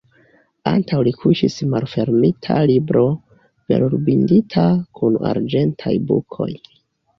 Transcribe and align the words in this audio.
Antaŭ 0.69 1.01
li 1.07 1.11
kuŝis 1.23 1.57
malfermita 1.73 2.57
libro, 2.71 3.05
velurbindita, 3.73 4.67
kun 5.01 5.23
arĝentaj 5.35 5.97
bukoj. 6.11 6.53